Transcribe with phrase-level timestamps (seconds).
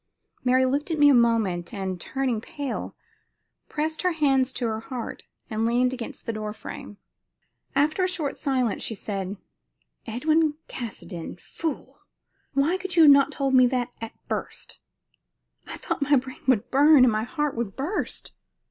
[0.43, 2.95] Mary looked at me a moment, and, turning pale,
[3.69, 6.97] pressed her hands to her heart and leaned against the door frame.
[7.75, 9.37] After a short silence she said:
[10.07, 11.99] "Edwin Caskoden fool!
[12.53, 14.79] Why could you not have told me that at first?
[15.67, 18.31] I thought my brain would burn and my heart burst."